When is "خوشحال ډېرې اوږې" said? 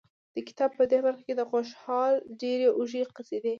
1.51-3.01